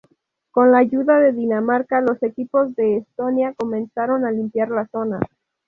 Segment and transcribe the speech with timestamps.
[0.49, 5.19] Con la ayuda de Dinamarca, los equipos da Estonia comenzaron a limpiar la zona.